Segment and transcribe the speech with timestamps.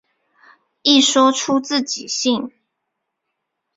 [0.81, 2.51] 一说出自己姓。